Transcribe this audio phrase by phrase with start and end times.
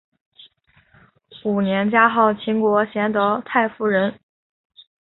[1.45, 4.19] 五年加号秦国贤德太夫人。